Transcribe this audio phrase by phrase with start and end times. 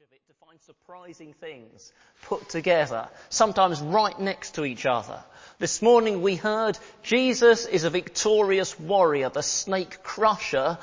[0.00, 5.22] of it to find surprising things put together, sometimes right next to each other.
[5.58, 10.78] This morning we heard Jesus is a victorious warrior, the snake crusher,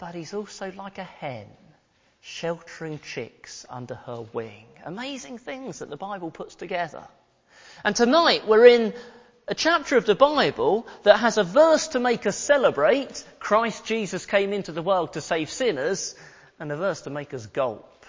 [0.00, 1.46] but he's also like a hen,
[2.20, 4.66] sheltering chicks under her wing.
[4.84, 7.04] Amazing things that the Bible puts together.
[7.84, 8.92] And tonight we're in
[9.46, 14.26] a chapter of the Bible that has a verse to make us celebrate Christ Jesus
[14.26, 16.16] came into the world to save sinners
[16.58, 18.06] and a verse to make us gulp.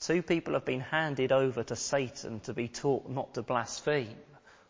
[0.00, 4.16] Two people have been handed over to Satan to be taught not to blaspheme.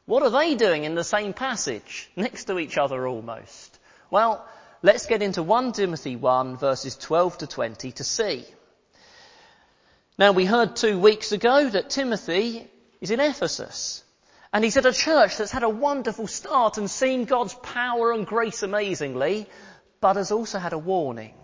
[0.06, 2.10] What are they doing in the same passage?
[2.14, 3.78] Next to each other almost.
[4.10, 4.46] Well,
[4.82, 8.44] let's get into 1 Timothy 1 verses 12 to 20 to see.
[10.18, 12.68] Now we heard two weeks ago that Timothy
[13.00, 14.04] is in Ephesus.
[14.52, 18.24] And he's at a church that's had a wonderful start and seen God's power and
[18.24, 19.48] grace amazingly,
[20.00, 21.34] but has also had a warning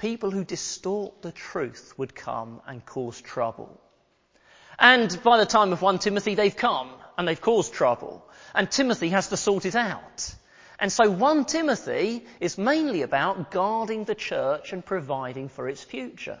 [0.00, 3.78] people who distort the truth would come and cause trouble.
[4.78, 8.26] And by the time of 1 Timothy, they've come and they've caused trouble.
[8.54, 10.34] And Timothy has to sort it out.
[10.78, 16.40] And so 1 Timothy is mainly about guarding the church and providing for its future.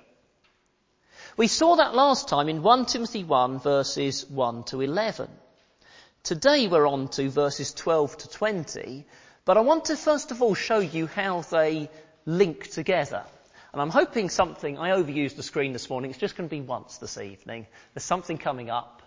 [1.36, 5.28] We saw that last time in 1 Timothy 1 verses 1 to 11.
[6.22, 9.06] Today we're on to verses 12 to 20,
[9.44, 11.90] but I want to first of all show you how they
[12.24, 13.24] link together.
[13.72, 16.60] And I'm hoping something, I overused the screen this morning, it's just going to be
[16.60, 17.66] once this evening.
[17.94, 19.02] There's something coming up.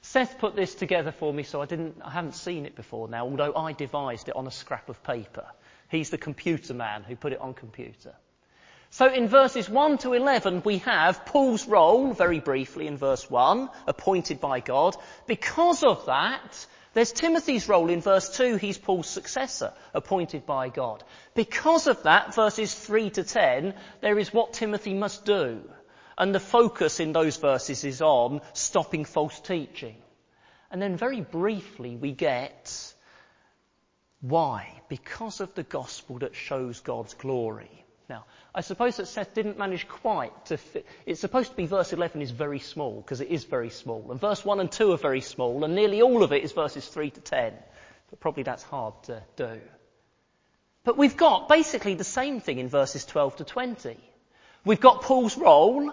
[0.00, 3.24] Seth put this together for me so I didn't, I haven't seen it before now,
[3.24, 5.46] although I devised it on a scrap of paper.
[5.88, 8.14] He's the computer man who put it on computer.
[8.90, 13.70] So in verses 1 to 11 we have Paul's role, very briefly in verse 1,
[13.86, 14.96] appointed by God.
[15.26, 21.04] Because of that, there's Timothy's role in verse 2, he's Paul's successor, appointed by God.
[21.34, 25.60] Because of that, verses 3 to 10, there is what Timothy must do.
[26.16, 29.96] And the focus in those verses is on stopping false teaching.
[30.70, 32.94] And then very briefly we get
[34.20, 34.80] why?
[34.88, 37.84] Because of the gospel that shows God's glory.
[38.08, 40.86] Now, I suppose that Seth didn't manage quite to fit.
[41.06, 44.12] It's supposed to be verse 11 is very small, because it is very small.
[44.12, 46.86] And verse 1 and 2 are very small, and nearly all of it is verses
[46.86, 47.52] 3 to 10.
[48.10, 49.60] But probably that's hard to do.
[50.84, 53.96] But we've got basically the same thing in verses 12 to 20.
[54.64, 55.92] We've got Paul's role,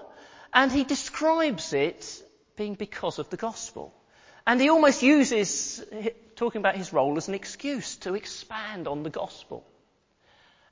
[0.53, 2.23] and he describes it
[2.57, 3.91] being because of the gospel.
[4.45, 5.83] And he almost uses
[6.35, 9.65] talking about his role as an excuse to expand on the gospel.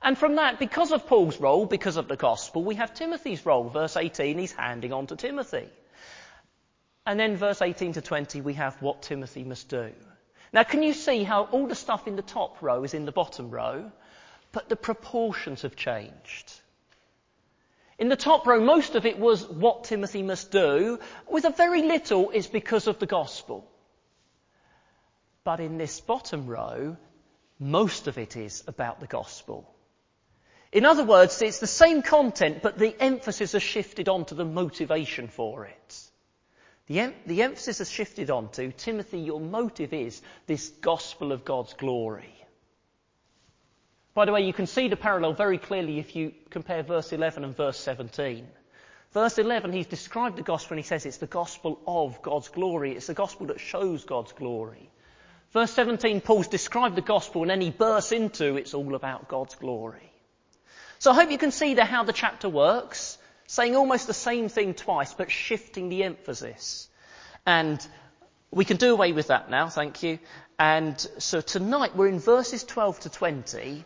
[0.02, 3.68] And from that, because of Paul's role, because of the gospel, we have Timothy's role.
[3.68, 5.68] Verse 18, he's handing on to Timothy.
[7.06, 9.92] And then verse 18 to 20, we have what Timothy must do.
[10.52, 13.12] Now, can you see how all the stuff in the top row is in the
[13.12, 13.92] bottom row,
[14.52, 16.52] but the proportions have changed?
[17.98, 20.98] In the top row, most of it was what Timothy must do.
[21.28, 23.70] With a very little, it's because of the gospel.
[25.44, 26.96] But in this bottom row,
[27.58, 29.70] most of it is about the gospel.
[30.72, 35.26] In other words, it's the same content, but the emphasis has shifted onto the motivation
[35.26, 36.10] for it.
[36.86, 41.72] The, em- the emphasis has shifted onto, Timothy, your motive is this gospel of God's
[41.74, 42.34] glory.
[44.14, 47.44] By the way, you can see the parallel very clearly if you compare verse 11
[47.44, 48.46] and verse 17.
[49.12, 52.92] Verse 11, he's described the gospel and he says it's the gospel of God's glory.
[52.92, 54.88] It's the gospel that shows God's glory.
[55.52, 59.56] Verse 17, Paul's described the gospel and then he bursts into it's all about God's
[59.56, 60.09] glory.
[61.00, 63.16] So I hope you can see there how the chapter works,
[63.46, 66.90] saying almost the same thing twice, but shifting the emphasis.
[67.46, 67.84] And
[68.50, 70.18] we can do away with that now, thank you.
[70.58, 73.82] And so tonight we're in verses 12 to 20,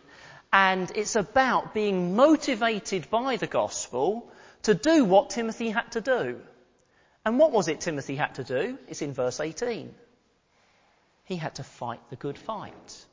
[0.52, 4.28] and it's about being motivated by the gospel
[4.64, 6.40] to do what Timothy had to do.
[7.24, 8.76] And what was it Timothy had to do?
[8.88, 9.94] It's in verse 18.
[11.26, 13.06] He had to fight the good fight.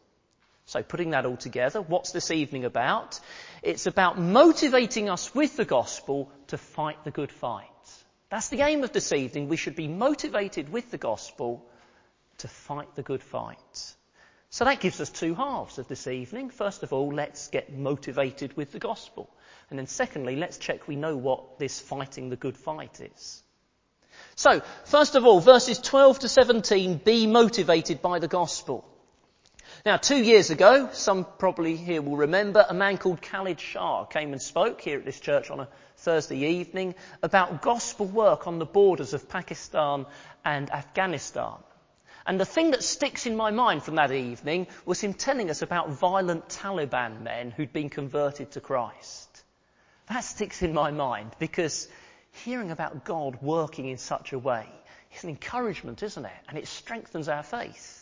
[0.71, 3.19] So putting that all together, what's this evening about?
[3.61, 7.67] It's about motivating us with the gospel to fight the good fight.
[8.29, 9.49] That's the aim of this evening.
[9.49, 11.61] We should be motivated with the gospel
[12.37, 13.95] to fight the good fight.
[14.49, 16.51] So that gives us two halves of this evening.
[16.51, 19.29] First of all, let's get motivated with the gospel.
[19.69, 23.43] And then secondly, let's check we know what this fighting the good fight is.
[24.35, 28.87] So, first of all, verses 12 to 17, be motivated by the gospel.
[29.83, 34.31] Now, two years ago, some probably here will remember, a man called Khalid Shah came
[34.31, 35.67] and spoke here at this church on a
[35.97, 36.93] Thursday evening
[37.23, 40.05] about gospel work on the borders of Pakistan
[40.45, 41.55] and Afghanistan.
[42.27, 45.63] And the thing that sticks in my mind from that evening was him telling us
[45.63, 49.43] about violent Taliban men who'd been converted to Christ.
[50.09, 51.87] That sticks in my mind because
[52.45, 54.67] hearing about God working in such a way
[55.15, 56.31] is an encouragement, isn't it?
[56.47, 58.00] And it strengthens our faith.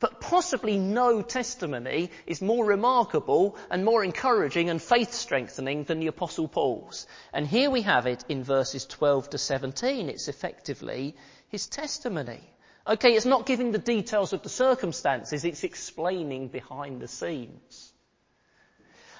[0.00, 6.06] But possibly no testimony is more remarkable and more encouraging and faith strengthening than the
[6.06, 7.06] Apostle Paul's.
[7.32, 10.08] And here we have it in verses 12 to 17.
[10.08, 11.16] It's effectively
[11.48, 12.40] his testimony.
[12.86, 17.92] Okay, it's not giving the details of the circumstances, it's explaining behind the scenes.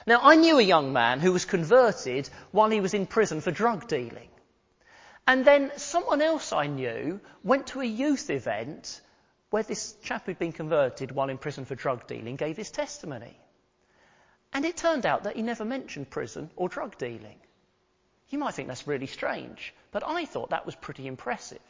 [0.07, 3.51] Now, I knew a young man who was converted while he was in prison for
[3.51, 4.31] drug dealing.
[5.27, 9.03] And then someone else I knew went to a youth event
[9.50, 13.39] where this chap who'd been converted while in prison for drug dealing gave his testimony.
[14.53, 17.39] And it turned out that he never mentioned prison or drug dealing.
[18.31, 21.61] You might think that's really strange, but I thought that was pretty impressive.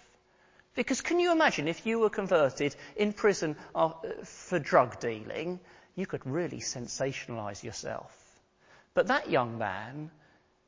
[0.74, 3.90] Because can you imagine if you were converted in prison uh,
[4.24, 5.60] for drug dealing,
[5.94, 8.12] you could really sensationalize yourself.
[8.94, 10.10] But that young man,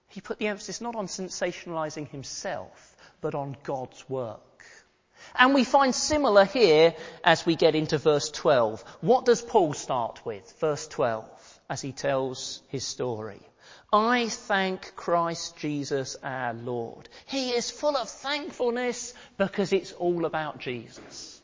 [0.09, 4.41] he put the emphasis not on sensationalizing himself, but on God's work.
[5.35, 6.95] And we find similar here
[7.25, 8.83] as we get into verse 12.
[9.01, 10.53] What does Paul start with?
[10.61, 13.41] Verse 12, as he tells his story.
[13.93, 17.09] I thank Christ Jesus our Lord.
[17.27, 21.41] He is full of thankfulness because it's all about Jesus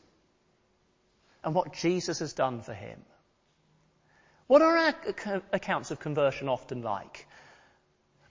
[1.43, 2.99] and what Jesus has done for him.
[4.47, 7.26] What are our accounts of conversion often like?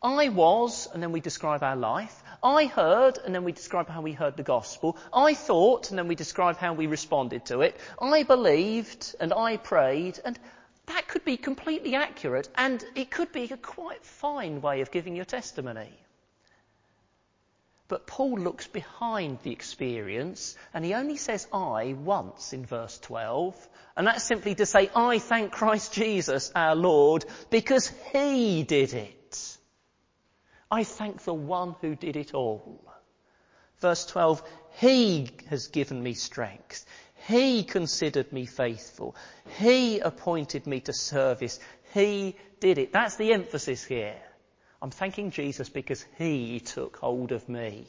[0.02, 2.22] I was, and then we describe our life.
[2.42, 4.96] I heard, and then we describe how we heard the gospel.
[5.12, 7.76] I thought, and then we describe how we responded to it.
[8.00, 10.38] I believed, and I prayed, and
[10.86, 15.16] that could be completely accurate, and it could be a quite fine way of giving
[15.16, 15.90] your testimony.
[17.88, 23.68] But Paul looks behind the experience, and he only says I once in verse 12,
[23.96, 29.25] and that's simply to say, I thank Christ Jesus our Lord because he did it.
[30.70, 32.92] I thank the one who did it all.
[33.80, 34.42] Verse 12,
[34.78, 36.86] He has given me strength.
[37.28, 39.16] He considered me faithful.
[39.58, 41.60] He appointed me to service.
[41.94, 42.92] He did it.
[42.92, 44.16] That's the emphasis here.
[44.82, 47.86] I'm thanking Jesus because He took hold of me.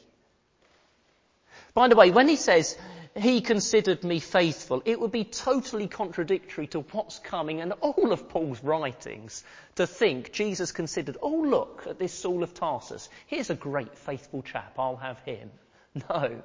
[1.77, 2.75] By the way, when He says,
[3.15, 8.27] he considered me faithful, it would be totally contradictory to what's coming and all of
[8.29, 9.43] Paul's writings
[9.75, 13.09] to think Jesus considered, oh look at this Saul of Tarsus.
[13.27, 14.73] Here's a great faithful chap.
[14.79, 15.51] I'll have him.
[16.09, 16.41] No.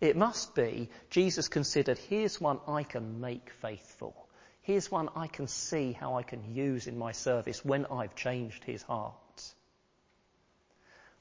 [0.00, 4.14] It must be Jesus considered, here's one I can make faithful.
[4.62, 8.62] Here's one I can see how I can use in my service when I've changed
[8.62, 9.14] his heart.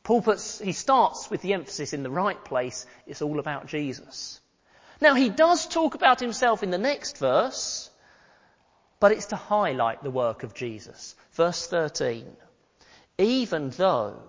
[0.03, 2.85] Paul puts, he starts with the emphasis in the right place.
[3.05, 4.39] It's all about Jesus.
[5.01, 7.89] Now he does talk about himself in the next verse,
[8.99, 11.15] but it's to highlight the work of Jesus.
[11.33, 12.25] Verse 13.
[13.17, 14.21] Even though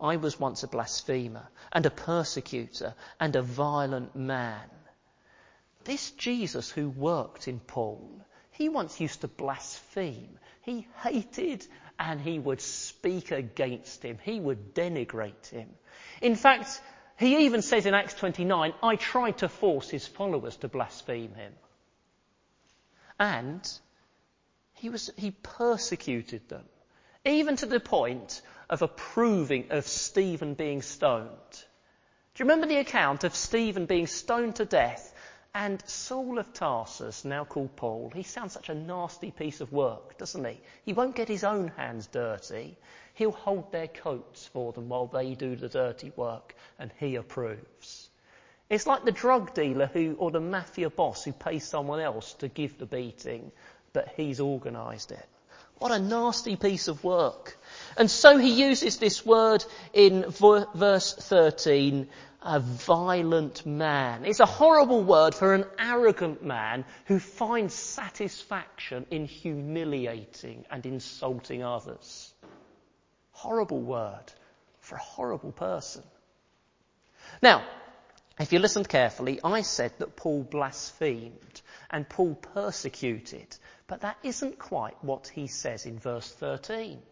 [0.00, 4.70] I was once a blasphemer and a persecutor and a violent man,
[5.84, 10.38] this Jesus who worked in Paul, he once used to blaspheme.
[10.62, 11.66] He hated
[11.98, 14.18] and he would speak against him.
[14.22, 15.68] He would denigrate him.
[16.20, 16.80] In fact,
[17.18, 21.52] he even says in Acts 29, I tried to force his followers to blaspheme him.
[23.18, 23.68] And
[24.74, 26.64] he was, he persecuted them,
[27.24, 31.28] even to the point of approving of Stephen being stoned.
[32.34, 35.12] Do you remember the account of Stephen being stoned to death
[35.54, 40.18] and Saul of Tarsus, now called Paul, he sounds such a nasty piece of work,
[40.18, 40.60] doesn't he?
[40.84, 42.76] He won't get his own hands dirty.
[43.14, 48.08] He'll hold their coats for them while they do the dirty work, and he approves.
[48.70, 52.48] It's like the drug dealer who, or the mafia boss who pays someone else to
[52.48, 53.50] give the beating,
[53.92, 55.26] but he's organised it.
[55.78, 57.56] What a nasty piece of work.
[57.96, 62.08] And so he uses this word in verse 13,
[62.48, 64.24] a violent man.
[64.24, 71.62] It's a horrible word for an arrogant man who finds satisfaction in humiliating and insulting
[71.62, 72.32] others.
[73.32, 74.32] Horrible word
[74.80, 76.02] for a horrible person.
[77.42, 77.66] Now,
[78.40, 83.54] if you listened carefully, I said that Paul blasphemed and Paul persecuted,
[83.86, 87.02] but that isn't quite what he says in verse 13.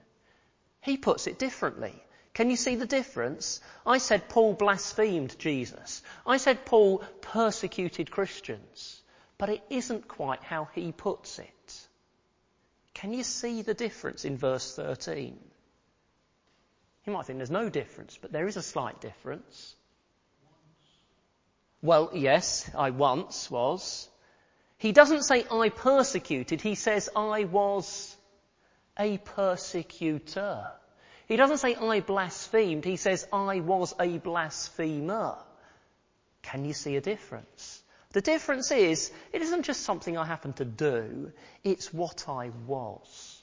[0.80, 2.02] He puts it differently.
[2.36, 3.62] Can you see the difference?
[3.86, 6.02] I said Paul blasphemed Jesus.
[6.26, 9.00] I said Paul persecuted Christians.
[9.38, 11.86] But it isn't quite how he puts it.
[12.92, 15.38] Can you see the difference in verse 13?
[17.06, 19.74] You might think there's no difference, but there is a slight difference.
[21.80, 24.10] Well, yes, I once was.
[24.76, 28.14] He doesn't say I persecuted, he says I was
[28.98, 30.66] a persecutor.
[31.26, 35.36] He doesn't say I blasphemed, he says I was a blasphemer.
[36.42, 37.82] Can you see a difference?
[38.12, 41.32] The difference is, it isn't just something I happened to do,
[41.64, 43.42] it's what I was.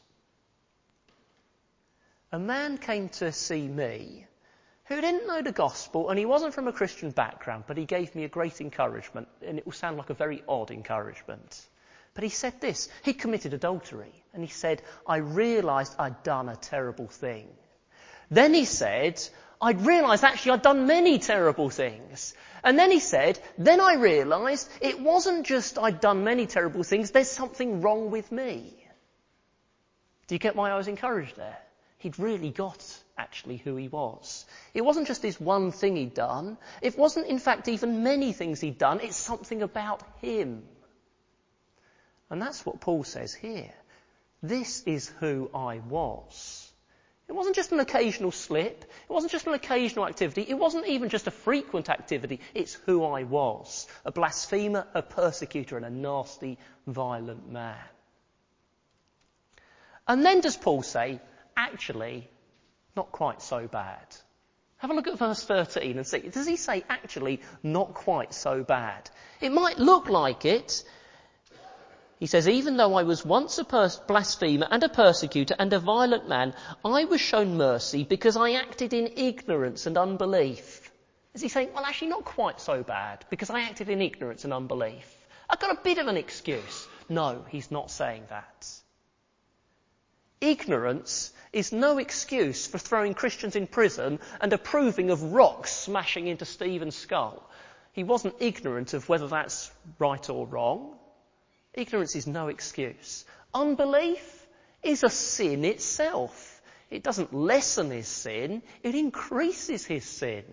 [2.31, 4.25] A man came to see me
[4.85, 8.15] who didn't know the gospel and he wasn't from a Christian background, but he gave
[8.15, 11.67] me a great encouragement, and it will sound like a very odd encouragement.
[12.13, 16.55] But he said this, he committed adultery, and he said, I realised I'd done a
[16.55, 17.47] terrible thing.
[18.33, 19.21] Then he said,
[19.61, 22.33] I'd realised actually I'd done many terrible things.
[22.63, 27.11] And then he said, then I realised it wasn't just I'd done many terrible things,
[27.11, 28.73] there's something wrong with me.
[30.25, 31.57] Do you get why I was encouraged there?
[31.99, 32.83] He'd really got
[33.19, 34.45] actually who he was.
[34.73, 36.57] It wasn't just this one thing he'd done.
[36.81, 38.99] It wasn't in fact even many things he'd done.
[38.99, 40.63] It's something about him.
[42.31, 43.73] And that's what Paul says here.
[44.41, 46.62] This is who I was.
[47.27, 48.83] It wasn't just an occasional slip.
[48.83, 50.45] It wasn't just an occasional activity.
[50.47, 52.41] It wasn't even just a frequent activity.
[52.53, 53.87] It's who I was.
[54.05, 57.77] A blasphemer, a persecutor, and a nasty, violent man.
[60.07, 61.21] And then does Paul say,
[61.55, 62.29] actually,
[62.95, 64.05] not quite so bad?
[64.77, 66.19] Have a look at verse 13 and see.
[66.19, 69.09] Does he say, actually, not quite so bad?
[69.39, 70.83] It might look like it.
[72.19, 75.79] He says, even though I was once a pers- blasphemer and a persecutor and a
[75.79, 76.53] violent man,
[76.85, 80.91] I was shown mercy because I acted in ignorance and unbelief.
[81.33, 84.53] Is he saying, well, actually, not quite so bad because I acted in ignorance and
[84.53, 85.17] unbelief?
[85.49, 86.87] I've got a bit of an excuse.
[87.09, 88.67] No, he's not saying that.
[90.39, 96.45] Ignorance is no excuse for throwing Christians in prison and approving of rocks smashing into
[96.45, 97.49] Stephen's skull.
[97.93, 100.95] He wasn't ignorant of whether that's right or wrong.
[101.73, 103.25] Ignorance is no excuse.
[103.53, 104.47] Unbelief
[104.83, 106.61] is a sin itself.
[106.89, 110.43] It doesn't lessen his sin, it increases his sin.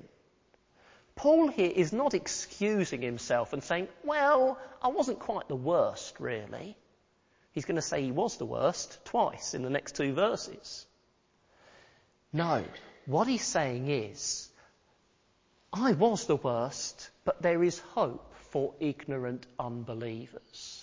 [1.15, 6.79] Paul here is not excusing himself and saying, well, I wasn't quite the worst, really.
[7.53, 10.87] He's going to say he was the worst twice in the next two verses.
[12.33, 12.65] No,
[13.05, 14.49] what he's saying is,
[15.73, 20.80] I was the worst, but there is hope for ignorant unbelievers.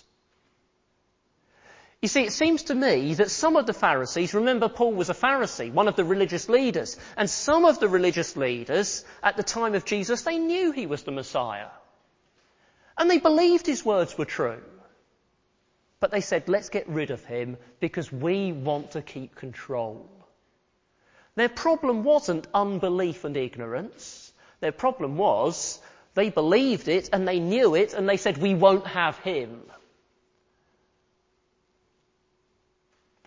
[2.00, 5.14] You see, it seems to me that some of the Pharisees, remember Paul was a
[5.14, 9.74] Pharisee, one of the religious leaders, and some of the religious leaders at the time
[9.74, 11.70] of Jesus, they knew he was the Messiah.
[12.96, 14.62] And they believed his words were true.
[15.98, 20.08] But they said, let's get rid of him because we want to keep control.
[21.34, 24.32] Their problem wasn't unbelief and ignorance.
[24.60, 25.80] Their problem was
[26.14, 29.62] they believed it and they knew it and they said, we won't have him.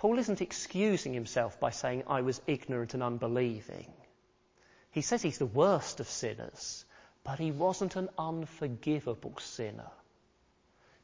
[0.02, 3.86] Paul isn't excusing himself by saying, I was ignorant and unbelieving.
[4.90, 6.84] He says he's the worst of sinners,
[7.24, 9.92] but he wasn't an unforgivable sinner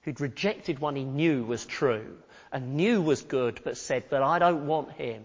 [0.01, 2.17] who'd rejected one he knew was true
[2.51, 5.23] and knew was good, but said, but I don't want him.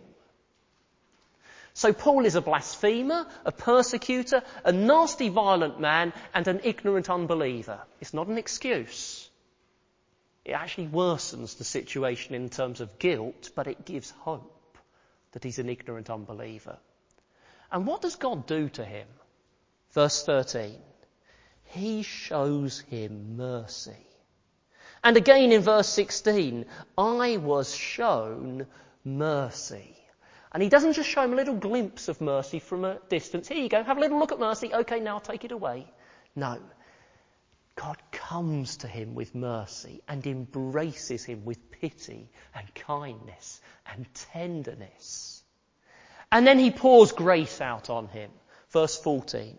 [1.72, 7.80] So Paul is a blasphemer, a persecutor, a nasty violent man, and an ignorant unbeliever.
[8.02, 9.21] It's not an excuse.
[10.44, 14.78] It actually worsens the situation in terms of guilt, but it gives hope
[15.32, 16.78] that he's an ignorant unbeliever.
[17.70, 19.06] And what does God do to him?
[19.92, 20.76] Verse 13.
[21.64, 24.06] He shows him mercy.
[25.04, 26.66] And again in verse 16,
[26.98, 28.66] I was shown
[29.04, 29.96] mercy.
[30.52, 33.48] And he doesn't just show him a little glimpse of mercy from a distance.
[33.48, 34.72] Here you go, have a little look at mercy.
[34.72, 35.86] Okay, now I'll take it away.
[36.36, 36.58] No.
[37.74, 45.42] God comes to him with mercy and embraces him with pity and kindness and tenderness.
[46.30, 48.30] And then he pours grace out on him.
[48.70, 49.56] Verse 14.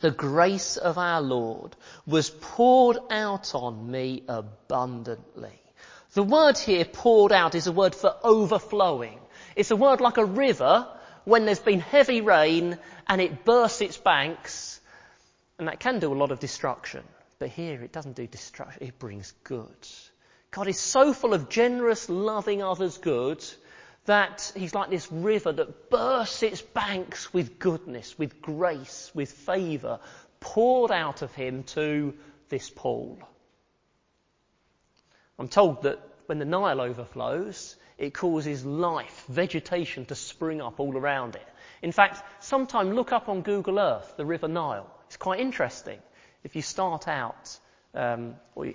[0.00, 1.76] The grace of our Lord
[2.06, 5.60] was poured out on me abundantly.
[6.14, 9.20] The word here poured out is a word for overflowing.
[9.56, 10.88] It's a word like a river
[11.24, 14.77] when there's been heavy rain and it bursts its banks
[15.58, 17.02] and that can do a lot of destruction.
[17.38, 19.88] But here it doesn't do destruction, it brings good.
[20.50, 23.44] God is so full of generous, loving others good
[24.06, 30.00] that he's like this river that bursts its banks with goodness, with grace, with favour,
[30.40, 32.14] poured out of him to
[32.48, 33.18] this Paul.
[35.38, 40.96] I'm told that when the Nile overflows, it causes life, vegetation to spring up all
[40.96, 41.46] around it.
[41.82, 44.90] In fact, sometime look up on Google Earth the River Nile.
[45.08, 45.98] It's quite interesting.
[46.44, 47.58] If you start out,
[47.94, 48.74] um, or you,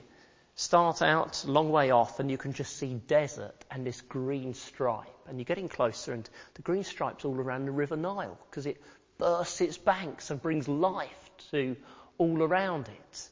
[0.56, 4.56] start out a long way off and you can just see desert and this green
[4.56, 5.08] stripe.
[5.28, 8.82] And you're getting closer and the green stripe's all around the River Nile because it
[9.20, 11.76] bursts its banks and brings life to
[12.18, 13.30] all around it.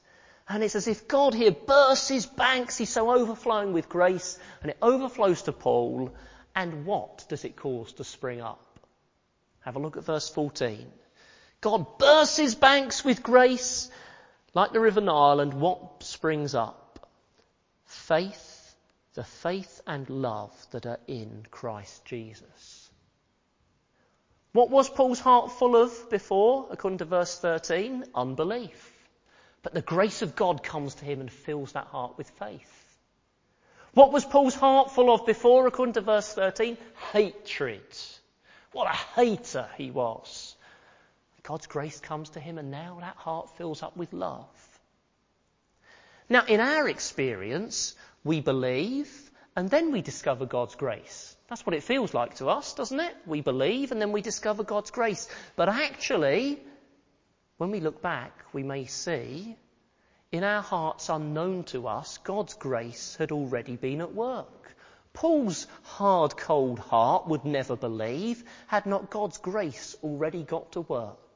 [0.47, 2.77] And it's as if God here bursts his banks.
[2.77, 6.13] He's so overflowing with grace and it overflows to Paul.
[6.55, 8.79] And what does it cause to spring up?
[9.61, 10.91] Have a look at verse 14.
[11.61, 13.89] God bursts his banks with grace
[14.53, 17.07] like the River Nile and what springs up?
[17.85, 18.75] Faith,
[19.13, 22.89] the faith and love that are in Christ Jesus.
[24.53, 28.05] What was Paul's heart full of before, according to verse 13?
[28.13, 28.97] Unbelief.
[29.63, 32.99] But the grace of God comes to him and fills that heart with faith.
[33.93, 36.77] What was Paul's heart full of before, according to verse 13?
[37.13, 37.81] Hatred.
[38.71, 40.50] What a hater he was.
[41.43, 44.47] God's grace comes to him and now that heart fills up with love.
[46.29, 51.35] Now, in our experience, we believe and then we discover God's grace.
[51.49, 53.15] That's what it feels like to us, doesn't it?
[53.25, 55.27] We believe and then we discover God's grace.
[55.55, 56.59] But actually,
[57.57, 59.57] when we look back, we may see
[60.31, 64.73] in our hearts unknown to us, God's grace had already been at work.
[65.13, 71.30] Paul's hard, cold heart would never believe had not God's grace already got to work,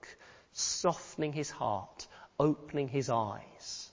[0.55, 2.07] softening his heart,
[2.39, 3.91] opening his eyes.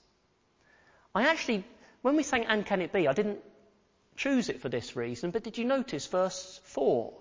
[1.13, 1.63] I actually,
[2.01, 3.39] when we sang And Can It Be, I didn't
[4.15, 7.13] choose it for this reason, but did you notice verse 4?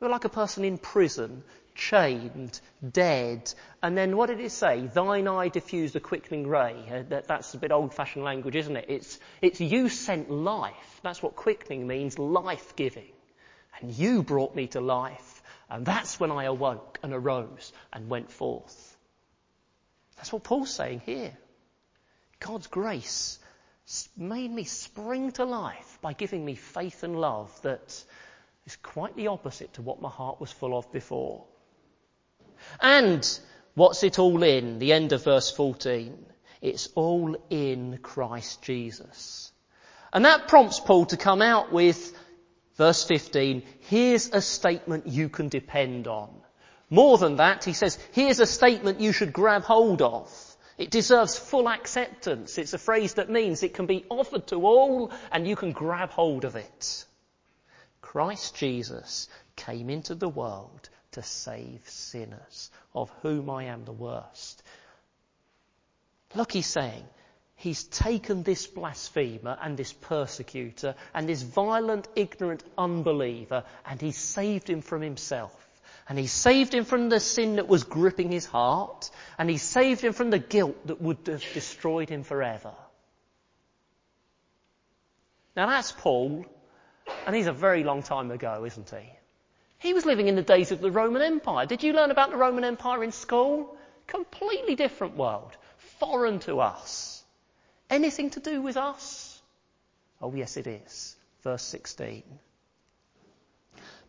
[0.00, 1.42] We are like a person in prison
[1.74, 3.52] chained, dead.
[3.82, 4.86] And then what did it say?
[4.86, 6.76] Thine eye diffused a quickening ray.
[6.90, 8.86] Uh, that, that's a bit old fashioned language, isn't it?
[8.88, 11.00] It's, it's you sent life.
[11.02, 13.12] That's what quickening means, life giving.
[13.80, 15.39] And you brought me to life.
[15.70, 18.96] And that's when I awoke and arose and went forth.
[20.16, 21.32] That's what Paul's saying here.
[22.40, 23.38] God's grace
[24.16, 28.04] made me spring to life by giving me faith and love that
[28.66, 31.44] is quite the opposite to what my heart was full of before.
[32.80, 33.26] And
[33.74, 34.78] what's it all in?
[34.78, 36.26] The end of verse 14.
[36.60, 39.52] It's all in Christ Jesus.
[40.12, 42.12] And that prompts Paul to come out with
[42.80, 46.30] verse 15, here's a statement you can depend on.
[46.88, 50.32] More than that, he says, here's a statement you should grab hold of.
[50.78, 52.56] It deserves full acceptance.
[52.56, 56.08] It's a phrase that means it can be offered to all and you can grab
[56.08, 57.04] hold of it.
[58.00, 64.62] Christ Jesus came into the world to save sinners, of whom I am the worst.
[66.34, 67.04] Look, he's saying,
[67.60, 74.68] he's taken this blasphemer and this persecutor and this violent, ignorant unbeliever and he's saved
[74.68, 75.54] him from himself.
[76.08, 80.00] And he saved him from the sin that was gripping his heart and he saved
[80.00, 82.72] him from the guilt that would have destroyed him forever.
[85.54, 86.46] Now that's Paul,
[87.26, 89.12] and he's a very long time ago, isn't he?
[89.78, 91.66] He was living in the days of the Roman Empire.
[91.66, 93.76] Did you learn about the Roman Empire in school?
[94.06, 95.54] Completely different world.
[95.98, 97.19] Foreign to us.
[97.90, 99.42] Anything to do with us?
[100.22, 101.16] Oh yes it is.
[101.42, 102.22] Verse 16.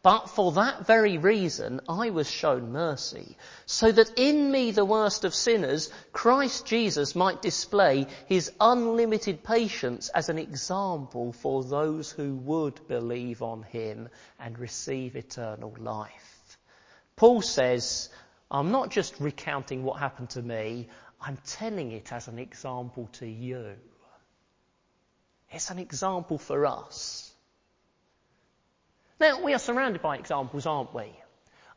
[0.04, 5.26] But for that very reason, I was shown mercy, so that in me, the worst
[5.26, 12.36] of sinners, Christ Jesus might display his unlimited patience as an example for those who
[12.38, 16.58] would believe on him and receive eternal life.
[17.16, 18.10] Paul says,
[18.50, 20.90] I'm not just recounting what happened to me,
[21.22, 23.76] I'm telling it as an example to you.
[25.52, 27.32] It's an example for us.
[29.20, 31.14] Now, we are surrounded by examples, aren't we?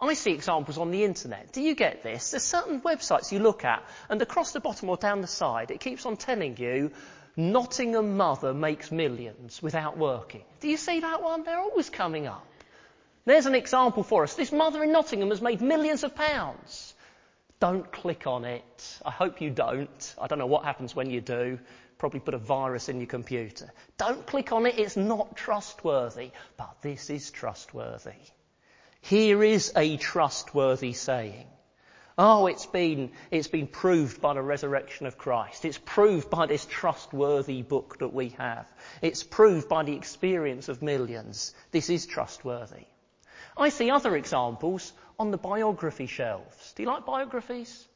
[0.01, 1.53] I see examples on the internet.
[1.53, 2.31] Do you get this?
[2.31, 5.81] There's certain websites you look at, and across the bottom or down the side, it
[5.81, 6.91] keeps on telling you,
[7.37, 10.45] Nottingham mother makes millions without working.
[10.61, 11.43] Do you see that one?
[11.43, 12.47] They're always coming up.
[13.25, 14.35] There's an example for us.
[14.35, 16.94] This mother in Nottingham has made millions of pounds.
[17.61, 18.99] Don't click on it.
[19.05, 20.15] I hope you don't.
[20.21, 21.59] I don't know what happens when you do
[21.99, 23.73] probably put a virus in your computer.
[23.97, 26.33] Don't click on it, it's not trustworthy.
[26.59, 28.21] But this is trustworthy.
[29.01, 31.47] Here is a trustworthy saying.
[32.17, 35.65] Oh, it's been, it's been proved by the resurrection of Christ.
[35.65, 38.71] It's proved by this trustworthy book that we have.
[39.03, 41.55] It's proved by the experience of millions.
[41.73, 42.85] This is trustworthy.
[43.57, 46.73] I see other examples on the biography shelves.
[46.75, 47.87] Do you like biographies?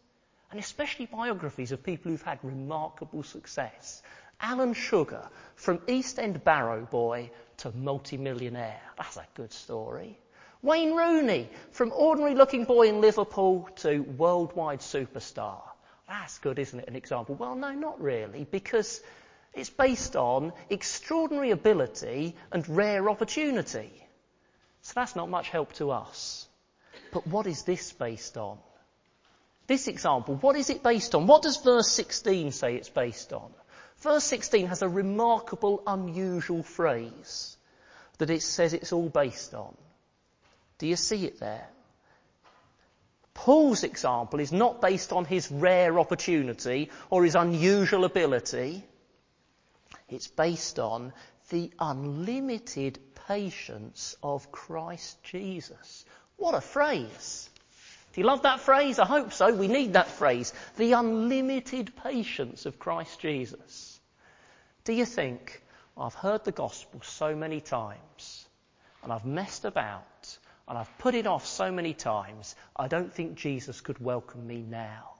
[0.50, 4.02] and especially biographies of people who've had remarkable success.
[4.40, 8.80] Alan Sugar, from East End Barrow boy to multimillionaire.
[8.96, 10.18] That's a good story.
[10.62, 15.60] Wayne Rooney, from ordinary looking boy in Liverpool to worldwide superstar.
[16.08, 16.88] That's good, isn't it?
[16.88, 17.34] An example.
[17.34, 19.02] Well, no, not really, because
[19.54, 23.90] It's based on extraordinary ability and rare opportunity.
[24.82, 26.47] So that's not much help to us.
[27.18, 28.58] But what is this based on?
[29.66, 31.26] This example, what is it based on?
[31.26, 33.50] What does verse 16 say it's based on?
[34.02, 37.56] Verse 16 has a remarkable, unusual phrase
[38.18, 39.76] that it says it's all based on.
[40.78, 41.66] Do you see it there?
[43.34, 48.84] Paul's example is not based on his rare opportunity or his unusual ability.
[50.08, 51.12] It's based on
[51.50, 56.04] the unlimited patience of Christ Jesus.
[56.38, 57.50] What a phrase.
[58.12, 58.98] Do you love that phrase?
[58.98, 59.52] I hope so.
[59.52, 60.54] We need that phrase.
[60.76, 64.00] The unlimited patience of Christ Jesus.
[64.84, 65.62] Do you think,
[65.96, 68.46] I've heard the gospel so many times
[69.02, 73.34] and I've messed about and I've put it off so many times, I don't think
[73.34, 75.14] Jesus could welcome me now.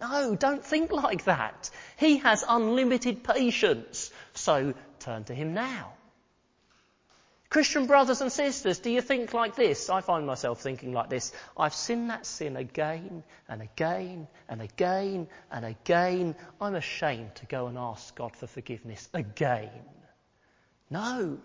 [0.00, 1.70] No, don't think like that.
[1.98, 4.10] He has unlimited patience.
[4.32, 5.92] So turn to him now.
[7.50, 9.88] Christian brothers and sisters, do you think like this?
[9.88, 11.32] I find myself thinking like this.
[11.56, 16.34] I've sinned that sin again and again and again and again.
[16.60, 19.70] I'm ashamed to go and ask God for forgiveness again.
[20.90, 21.38] No.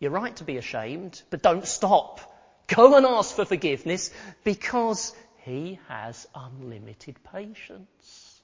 [0.00, 2.20] You're right to be ashamed, but don't stop.
[2.66, 4.10] Go and ask for forgiveness
[4.44, 5.14] because
[5.44, 8.42] He has unlimited patience.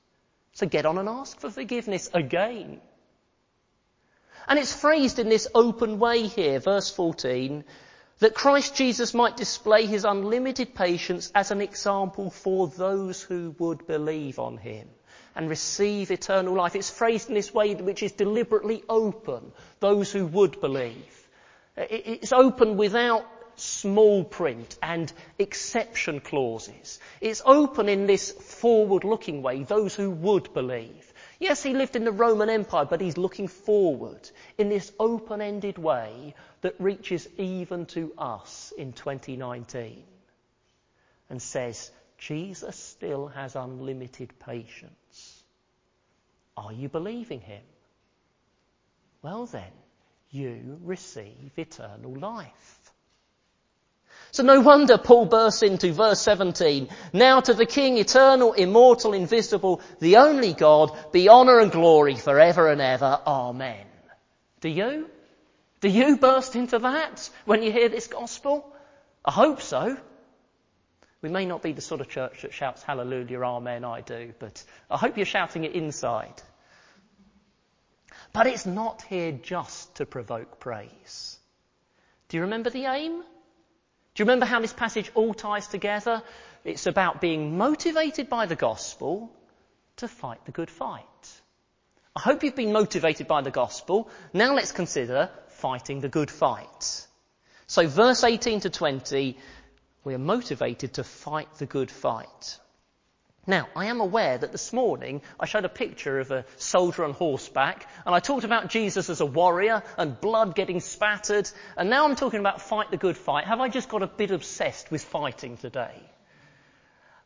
[0.53, 2.81] So get on and ask for forgiveness again.
[4.49, 7.65] And it's phrased in this open way here, verse 14,
[8.21, 13.87] that Christ Jesus might display his unlimited patience as an example for those who would
[13.87, 14.89] believe on him
[15.35, 16.77] and receive eternal life.
[16.77, 21.29] It's phrased in this way which is deliberately open, those who would believe.
[21.77, 27.01] It's open without small print and exception clauses.
[27.21, 31.06] It's open in this forward looking way, those who would believe.
[31.39, 35.77] Yes, he lived in the Roman Empire, but he's looking forward in this open ended
[35.77, 40.03] way that reaches even to us in 2019
[41.29, 45.43] and says, Jesus still has unlimited patience.
[46.57, 47.63] Are you believing him?
[49.21, 49.73] Well then,
[50.31, 52.76] you receive eternal life.
[54.37, 56.91] So no wonder Paul bursts into verse 17.
[57.15, 62.69] Now to the King, eternal, immortal, invisible, the only God, be honour and glory forever
[62.69, 63.19] and ever.
[63.27, 63.87] Amen.
[64.61, 65.09] Do you?
[65.81, 68.71] Do you burst into that when you hear this gospel?
[69.25, 69.97] I hope so.
[71.23, 74.63] We may not be the sort of church that shouts hallelujah, amen, I do, but
[74.91, 76.43] I hope you're shouting it inside.
[78.35, 81.39] But it's not here just to provoke praise.
[82.29, 83.23] Do you remember the aim?
[84.17, 86.23] Do you remember how this passage all ties together?
[86.65, 89.31] It's about being motivated by the gospel
[89.97, 91.05] to fight the good fight.
[92.17, 94.09] I hope you've been motivated by the gospel.
[94.33, 97.07] Now let's consider fighting the good fight.
[97.67, 99.37] So verse 18 to 20,
[100.05, 102.59] we are motivated to fight the good fight.
[103.49, 107.13] Now, I am aware that this morning I showed a picture of a soldier on
[107.13, 112.05] horseback, and I talked about Jesus as a warrior and blood getting spattered, and now
[112.05, 113.45] I'm talking about fight the good fight.
[113.45, 116.03] Have I just got a bit obsessed with fighting today?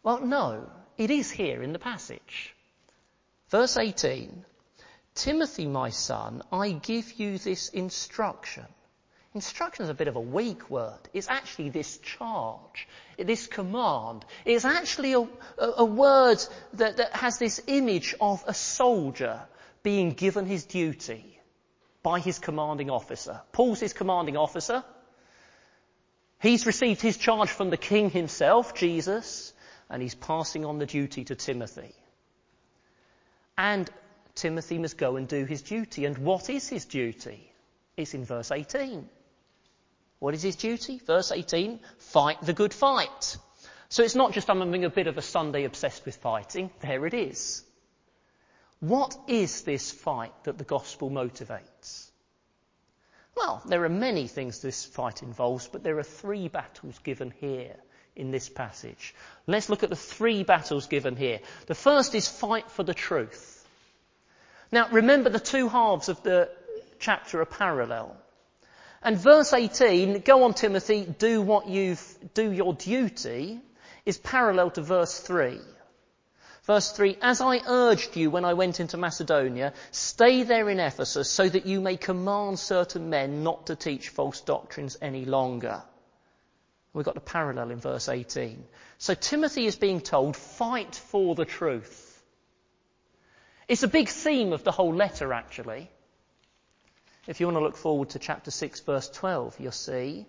[0.03, 2.55] Well, no, it is here in the passage.
[3.49, 4.45] Verse 18,
[5.15, 8.67] Timothy, my son, I give you this instruction.
[9.33, 10.99] Instruction is a bit of a weak word.
[11.13, 14.25] It's actually this charge, this command.
[14.45, 16.39] It's actually a, a, word
[16.75, 19.41] that, that has this image of a soldier
[19.85, 21.41] being given his duty
[22.03, 23.41] by his commanding officer.
[23.53, 24.83] Paul's his commanding officer.
[26.41, 29.53] He's received his charge from the king himself, Jesus,
[29.89, 31.95] and he's passing on the duty to Timothy.
[33.57, 33.89] And
[34.35, 36.05] Timothy must go and do his duty.
[36.05, 37.53] And what is his duty?
[37.97, 39.09] It's in verse 18.
[40.21, 41.01] What is his duty?
[41.05, 43.37] Verse 18, fight the good fight.
[43.89, 46.71] So it's not just I'm having a bit of a Sunday obsessed with fighting.
[46.81, 47.65] There it is.
[48.79, 52.11] What is this fight that the gospel motivates?
[53.37, 57.77] Well, there are many things this fight involves, but there are three battles given here
[58.15, 59.15] in this passage.
[59.47, 61.41] Let's look at the three battles given here.
[61.67, 63.67] The first is fight for the truth.
[64.71, 66.51] Now remember the two halves of the
[66.99, 68.17] chapter are parallel.
[69.03, 72.03] And verse 18, go on Timothy, do what you've,
[72.35, 73.61] do your duty,
[74.05, 75.59] is parallel to verse 3.
[76.65, 81.31] Verse 3, as I urged you when I went into Macedonia, stay there in Ephesus
[81.31, 85.83] so that you may command certain men not to teach false doctrines any longer.
[86.93, 88.63] We've got the parallel in verse 18.
[88.99, 92.23] So Timothy is being told, fight for the truth.
[93.67, 95.91] It's a big theme of the whole letter, actually.
[97.31, 100.27] If you want to look forward to chapter 6, verse 12, you'll see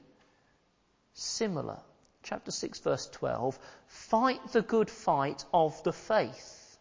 [1.14, 1.80] similar.
[2.22, 6.78] Chapter 6, verse 12 fight the good fight of the faith.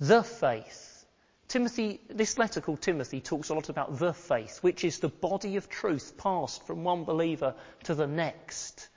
[0.00, 1.06] The faith.
[1.46, 5.54] Timothy, this letter called Timothy talks a lot about the faith, which is the body
[5.54, 8.88] of truth passed from one believer to the next.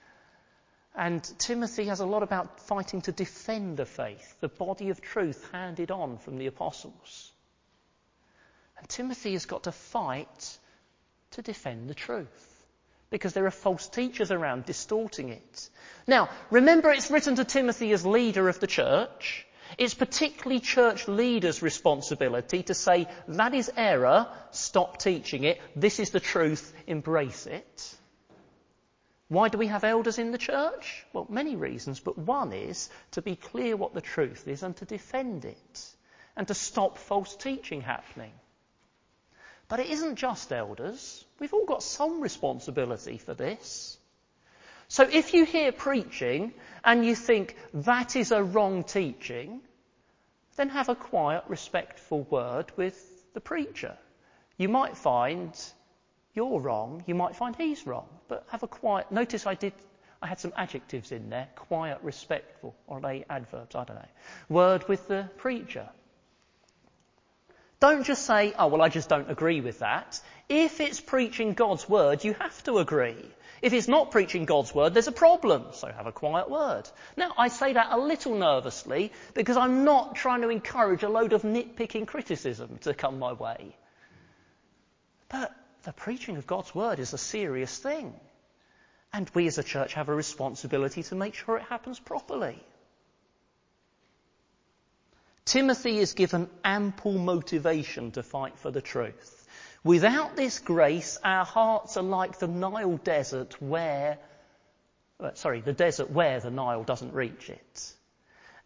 [0.95, 5.47] And Timothy has a lot about fighting to defend the faith, the body of truth
[5.51, 7.30] handed on from the apostles.
[8.81, 10.57] And Timothy has got to fight
[11.31, 12.65] to defend the truth
[13.11, 15.69] because there are false teachers around distorting it.
[16.07, 19.45] Now, remember it's written to Timothy as leader of the church.
[19.77, 26.09] It's particularly church leaders' responsibility to say, that is error, stop teaching it, this is
[26.09, 27.95] the truth, embrace it.
[29.27, 31.05] Why do we have elders in the church?
[31.13, 34.85] Well, many reasons, but one is to be clear what the truth is and to
[34.85, 35.95] defend it
[36.35, 38.33] and to stop false teaching happening.
[39.71, 41.23] But it isn't just elders.
[41.39, 43.97] We've all got some responsibility for this.
[44.89, 46.53] So if you hear preaching
[46.83, 49.61] and you think that is a wrong teaching,
[50.57, 53.97] then have a quiet, respectful word with the preacher.
[54.57, 55.57] You might find
[56.33, 59.71] you're wrong, you might find he's wrong, but have a quiet, notice I did,
[60.21, 64.09] I had some adjectives in there, quiet, respectful, or they adverbs, I don't know.
[64.49, 65.87] Word with the preacher.
[67.81, 70.21] Don't just say, oh well I just don't agree with that.
[70.47, 73.25] If it's preaching God's word, you have to agree.
[73.61, 76.83] If it's not preaching God's word, there's a problem, so have a quiet word.
[77.17, 81.33] Now, I say that a little nervously because I'm not trying to encourage a load
[81.33, 83.75] of nitpicking criticism to come my way.
[85.29, 85.51] But
[85.83, 88.13] the preaching of God's word is a serious thing.
[89.13, 92.59] And we as a church have a responsibility to make sure it happens properly.
[95.45, 99.47] Timothy is given ample motivation to fight for the truth.
[99.83, 104.19] Without this grace, our hearts are like the Nile desert where,
[105.19, 107.93] uh, sorry, the desert where the Nile doesn't reach it.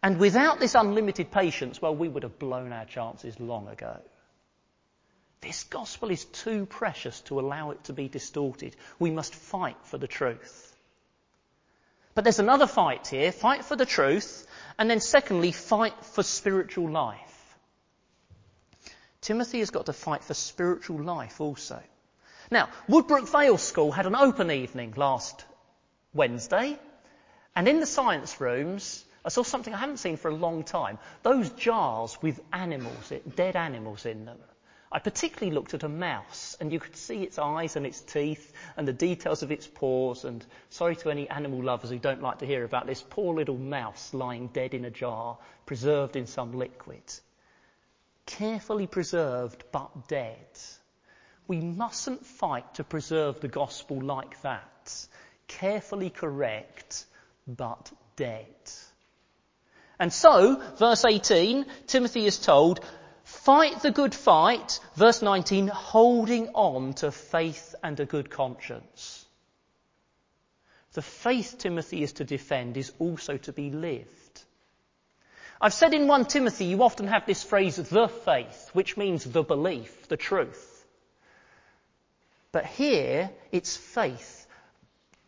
[0.02, 3.98] And without this unlimited patience, well, we would have blown our chances long ago.
[5.40, 8.76] This gospel is too precious to allow it to be distorted.
[8.98, 10.76] We must fight for the truth.
[12.14, 13.32] But there's another fight here.
[13.32, 14.45] Fight for the truth.
[14.78, 17.56] And then secondly, fight for spiritual life.
[19.20, 21.82] Timothy has got to fight for spiritual life also.
[22.50, 25.44] Now, Woodbrook Vale School had an open evening last
[26.14, 26.78] Wednesday.
[27.54, 30.98] And in the science rooms, I saw something I haven't seen for a long time.
[31.22, 34.38] Those jars with animals, dead animals in them.
[34.92, 38.52] I particularly looked at a mouse and you could see its eyes and its teeth
[38.76, 42.38] and the details of its paws and sorry to any animal lovers who don't like
[42.38, 46.56] to hear about this poor little mouse lying dead in a jar, preserved in some
[46.56, 47.02] liquid.
[48.26, 50.36] Carefully preserved but dead.
[51.48, 55.06] We mustn't fight to preserve the gospel like that.
[55.48, 57.06] Carefully correct
[57.46, 58.46] but dead.
[59.98, 62.80] And so, verse 18, Timothy is told,
[63.36, 69.24] Fight the good fight, verse 19, holding on to faith and a good conscience.
[70.94, 74.42] The faith Timothy is to defend is also to be lived.
[75.60, 79.44] I've said in 1 Timothy you often have this phrase, the faith, which means the
[79.44, 80.84] belief, the truth.
[82.52, 84.46] But here it's faith,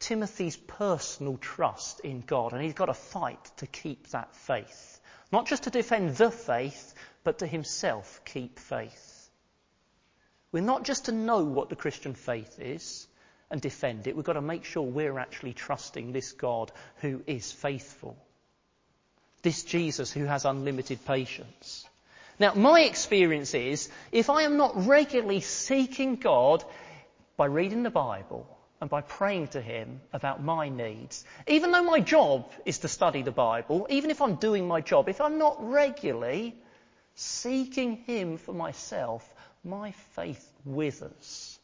[0.00, 5.00] Timothy's personal trust in God, and he's got to fight to keep that faith.
[5.30, 9.30] Not just to defend the faith, but to himself keep faith.
[10.52, 13.06] We're not just to know what the Christian faith is
[13.50, 17.50] and defend it, we've got to make sure we're actually trusting this God who is
[17.50, 18.16] faithful.
[19.42, 21.86] This Jesus who has unlimited patience.
[22.38, 26.62] Now, my experience is if I am not regularly seeking God
[27.36, 28.46] by reading the Bible
[28.80, 33.22] and by praying to Him about my needs, even though my job is to study
[33.22, 36.54] the Bible, even if I'm doing my job, if I'm not regularly
[37.18, 39.28] seeking Him for myself,
[39.64, 41.58] my faith withers.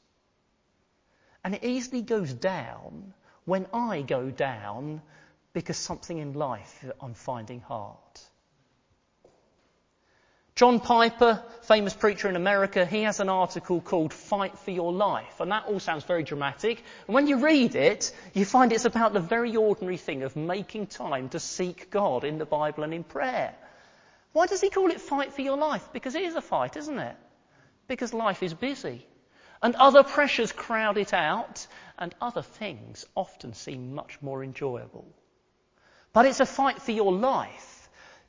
[1.44, 3.14] And it easily goes down
[3.44, 5.00] when I go down
[5.52, 7.96] because something in life I'm finding hard.
[10.56, 15.40] John Piper, famous preacher in America, he has an article called Fight for Your Life.
[15.40, 16.82] And that all sounds very dramatic.
[17.06, 20.86] And when you read it, you find it's about the very ordinary thing of making
[20.86, 23.54] time to seek God in the Bible and in prayer.
[24.34, 25.88] Why does he call it fight for your life?
[25.94, 27.16] Because it is a fight, isn't it?
[27.88, 29.06] Because life is busy.
[29.62, 31.66] And other pressures crowd it out,
[31.98, 35.06] and other things often seem much more enjoyable.
[36.12, 37.74] But it's a fight for your life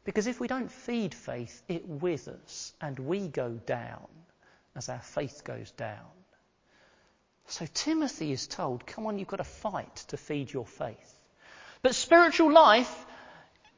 [0.06, 4.08] Because if we don't feed faith, it withers and we go down
[4.76, 6.06] as our faith goes down.
[7.48, 11.14] So Timothy is told, come on, you've got to fight to feed your faith.
[11.82, 13.06] But spiritual life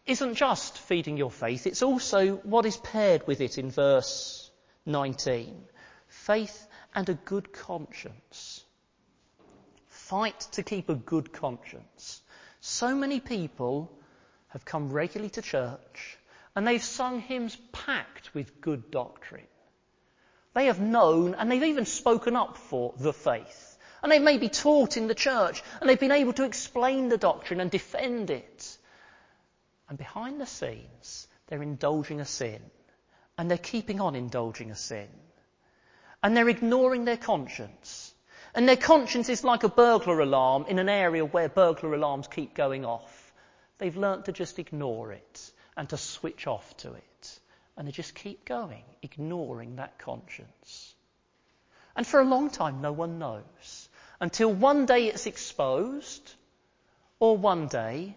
[0.08, 4.50] isn't just feeding your faith, it's also what is paired with it in verse
[4.86, 5.64] 19.
[6.08, 8.64] Faith and a good conscience.
[9.90, 12.22] Fight to keep a good conscience.
[12.62, 13.92] So many people
[14.50, 16.18] have come regularly to church
[16.56, 19.48] and they've sung hymns packed with good doctrine.
[20.54, 23.78] They have known and they've even spoken up for the faith.
[24.02, 27.18] And they may be taught in the church and they've been able to explain the
[27.18, 28.78] doctrine and defend it.
[29.90, 32.62] And behind the scenes, they're indulging a sin.
[33.38, 35.08] And they're keeping on indulging a sin.
[36.24, 38.14] And they're ignoring their conscience.
[38.56, 42.54] And their conscience is like a burglar alarm in an area where burglar alarms keep
[42.54, 43.34] going off.
[43.78, 47.04] They've learnt to just ignore it and to switch off to it
[47.78, 50.96] and they just keep going, ignoring that conscience.
[51.96, 53.90] And for a long time, no one knows.
[54.20, 56.34] Until one day it's exposed,
[57.20, 58.16] or one day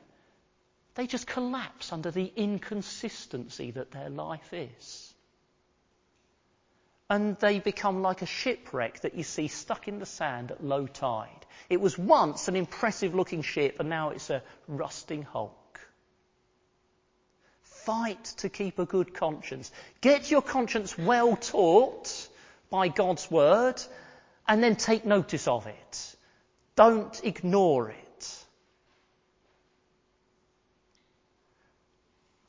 [0.94, 5.14] they just collapse under the inconsistency that their life is.
[7.08, 10.86] And they become like a shipwreck that you see stuck in the sand at low
[10.86, 11.46] tide.
[11.68, 15.80] It was once an impressive looking ship and now it's a rusting hulk.
[17.62, 19.72] Fight to keep a good conscience.
[20.00, 22.28] Get your conscience well taught
[22.70, 23.82] by God's word
[24.46, 26.16] and then take notice of it.
[26.76, 28.09] Don't ignore it.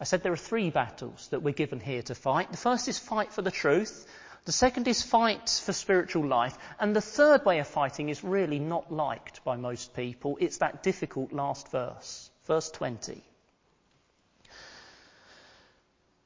[0.02, 2.50] I said there are three battles that we're given here to fight.
[2.50, 4.08] The first is fight for the truth.
[4.46, 6.58] The second is fight for spiritual life.
[6.80, 10.40] And the third way of fighting is really not liked by most people.
[10.42, 12.32] It's that difficult last verse.
[12.48, 13.24] Verse 20.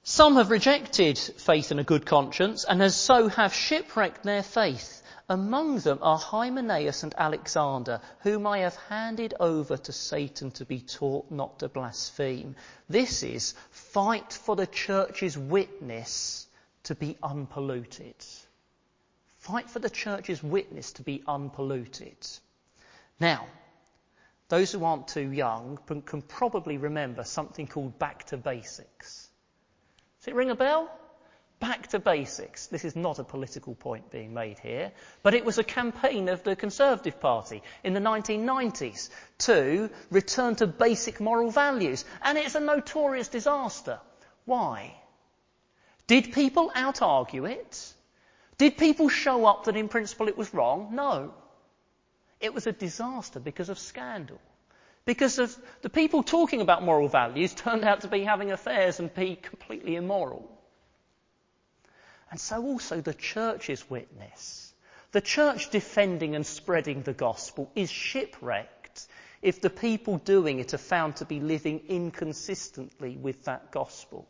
[0.04, 5.04] Some have rejected faith and a good conscience, and as so have shipwrecked their faith.
[5.28, 10.82] Among them are Hymenaeus and Alexander, whom I have handed over to Satan to be
[10.82, 12.56] taught not to blaspheme.
[12.88, 16.48] This is fight for the church's witness
[16.84, 18.16] to be unpolluted.
[19.40, 22.18] Fight for the church's witness to be unpolluted.
[23.20, 23.48] Now,
[24.50, 29.30] those who aren't too young can probably remember something called back to basics.
[30.20, 30.90] Does it ring a bell?
[31.60, 32.68] Back to basics.
[32.68, 34.92] This is not a political point being made here,
[35.24, 40.68] but it was a campaign of the Conservative Party in the 1990s to return to
[40.68, 42.04] basic moral values.
[42.22, 44.00] And it's a notorious disaster.
[44.44, 44.96] Why?
[46.08, 47.94] Did people out argue it?
[48.58, 50.90] Did people show up that in principle it was wrong?
[50.94, 51.34] No.
[52.40, 54.40] It was a disaster because of scandal.
[55.06, 59.14] Because of the people talking about moral values turned out to be having affairs and
[59.14, 60.52] be completely immoral.
[62.36, 64.74] And so also the church's witness.
[65.14, 69.08] The church defending and spreading the gospel is shipwrecked
[69.42, 74.28] if the people doing it are found to be living inconsistently with that gospel.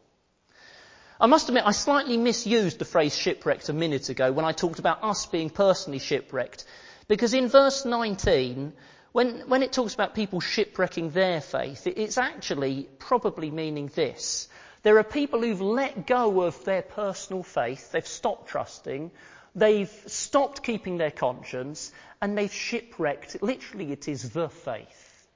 [1.20, 4.78] I must admit, I slightly misused the phrase shipwrecked a minute ago when I talked
[4.78, 6.64] about us being personally shipwrecked.
[7.08, 8.72] Because in verse 19,
[9.14, 14.48] when, when it talks about people shipwrecking their faith, it's actually probably meaning this.
[14.86, 19.10] There are people who've let go of their personal faith, they've stopped trusting,
[19.56, 25.28] they've stopped keeping their conscience, and they've shipwrecked, literally it is the faith.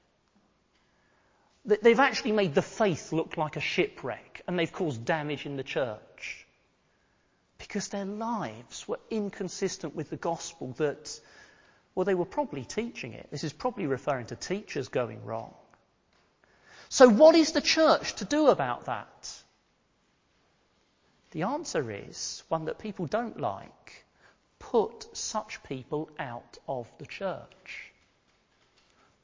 [1.64, 5.64] They've actually made the faith look like a shipwreck, and they've caused damage in the
[5.64, 6.46] church.
[7.58, 11.20] Because their lives were inconsistent with the gospel that
[11.96, 13.26] well, they were probably teaching it.
[13.32, 15.52] This is probably referring to teachers going wrong.
[16.90, 19.39] So what is the church to do about that?
[21.32, 24.04] The answer is one that people don't like.
[24.58, 27.92] Put such people out of the church.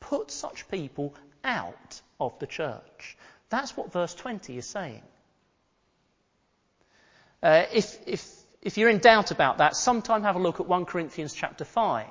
[0.01, 1.15] Put such people
[1.45, 3.17] out of the church.
[3.49, 5.03] That's what verse 20 is saying.
[7.43, 8.27] Uh, if, if,
[8.63, 12.07] if you're in doubt about that, sometime have a look at 1 Corinthians chapter 5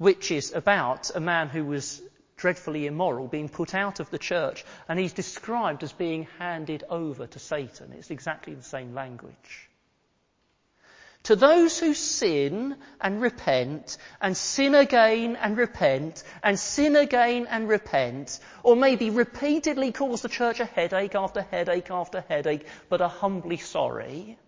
[0.00, 2.00] which is about a man who was
[2.40, 7.26] dreadfully immoral being put out of the church, and he's described as being handed over
[7.26, 7.92] to Satan.
[7.92, 9.68] It's exactly the same language.
[11.24, 17.68] To those who sin and repent, and sin again and repent, and sin again and
[17.68, 23.10] repent, or maybe repeatedly cause the church a headache after headache after headache, but are
[23.10, 24.38] humbly sorry,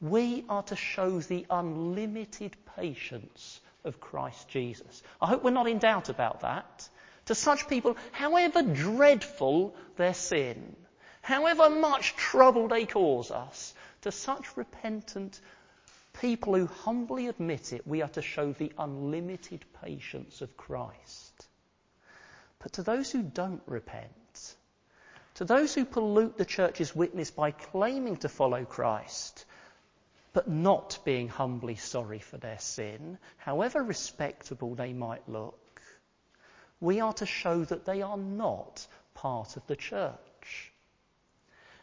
[0.00, 5.02] we are to show the unlimited patience of Christ Jesus.
[5.20, 6.88] I hope we're not in doubt about that.
[7.26, 10.76] To such people, however dreadful their sin,
[11.20, 15.40] however much trouble they cause us, to such repentant
[16.20, 21.46] people who humbly admit it, we are to show the unlimited patience of Christ.
[22.60, 24.54] But to those who don't repent,
[25.34, 29.44] to those who pollute the church's witness by claiming to follow Christ,
[30.38, 35.82] but not being humbly sorry for their sin, however respectable they might look,
[36.78, 40.72] we are to show that they are not part of the church.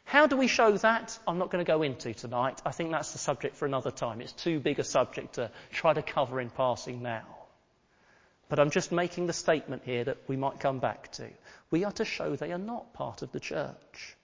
[0.06, 1.20] How do we show that?
[1.28, 2.62] I'm not going to go into tonight.
[2.66, 4.22] I think that's the subject for another time.
[4.22, 7.28] It's too big a subject to try to cover in passing now.
[8.48, 11.28] But I'm just making the statement here that we might come back to.
[11.72, 14.15] We are to show they are not part of the church.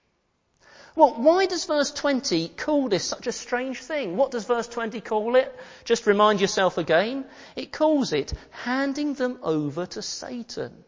[0.95, 4.17] Well, why does verse 20 call this such a strange thing?
[4.17, 5.57] What does verse 20 call it?
[5.85, 7.25] Just remind yourself again.
[7.55, 10.83] It calls it handing them over to Satan.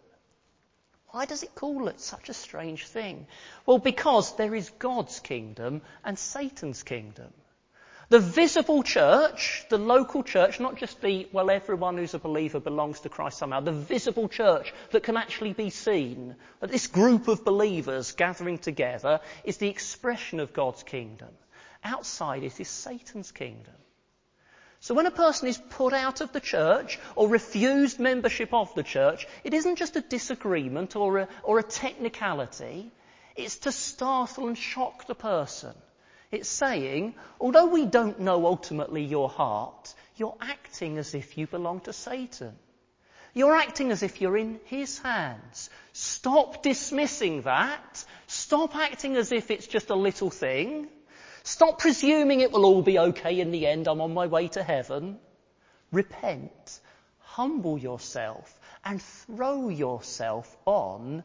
[1.11, 3.27] Why does it call it such a strange thing?
[3.65, 7.31] Well, because there is God's kingdom and Satan's kingdom.
[8.13, 12.99] The visible church, the local church, not just the, well, everyone who's a believer belongs
[12.99, 17.43] to Christ somehow, the visible church that can actually be seen, that this group of
[17.43, 21.29] believers gathering together is the expression of God's kingdom.
[21.83, 23.73] Outside it is Satan's kingdom.
[24.79, 28.83] So when a person is put out of the church or refused membership of the
[28.83, 32.91] church, it isn't just a disagreement or a, or a technicality.
[33.35, 35.73] It's to startle and shock the person.
[36.33, 41.81] It's saying, although we don't know ultimately your heart, you're acting as if you belong
[41.81, 42.55] to Satan.
[43.35, 45.69] You're acting as if you're in his hands.
[45.91, 48.03] Stop dismissing that.
[48.25, 50.87] Stop acting as if it's just a little thing.
[51.43, 53.87] Stop presuming it will all be okay in the end.
[53.87, 55.19] I'm on my way to heaven.
[55.91, 56.79] Repent,
[57.19, 61.23] humble yourself, and throw yourself on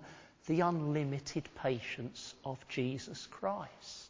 [0.48, 4.07] the unlimited patience of Jesus Christ.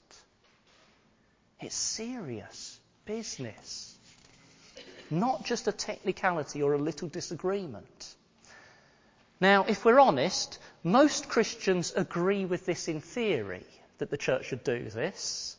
[1.61, 3.97] It's serious business,
[5.11, 8.15] not just a technicality or a little disagreement.
[9.41, 13.67] Now, if we're honest, most Christians agree with this in theory,
[13.99, 15.57] that the church should do this.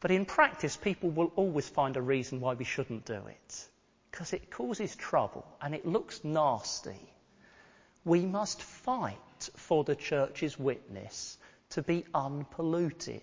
[0.00, 3.68] But in practice, people will always find a reason why we shouldn't do it.
[4.10, 7.12] Because it causes trouble and it looks nasty.
[8.04, 11.38] We must fight for the church's witness
[11.70, 13.22] to be unpolluted.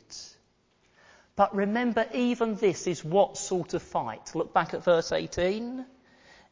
[1.36, 4.36] But remember, even this is what sort of fight?
[4.36, 5.86] Look back at verse 18.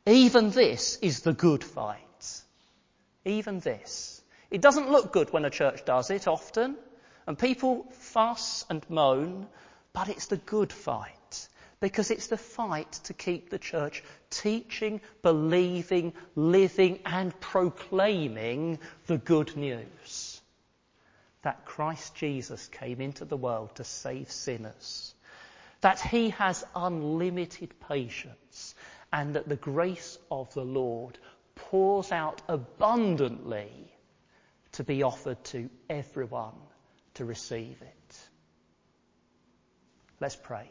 [0.08, 2.42] Even this is the good fight.
[3.24, 4.22] Even this.
[4.50, 6.76] It doesn't look good when a church does it often,
[7.28, 9.48] and people fuss and moan,
[9.94, 11.48] but it's the good fight.
[11.80, 19.56] Because it's the fight to keep the church teaching, believing, living and proclaiming the good
[19.56, 20.31] news.
[21.44, 25.14] That Christ Jesus came into the world to save sinners.
[25.82, 28.76] That he has unlimited patience
[29.12, 31.18] and that the grace of the Lord
[31.56, 33.72] pours out abundantly
[34.74, 36.56] to be offered to everyone
[37.16, 38.20] to receive it.
[40.20, 40.70] Let's pray.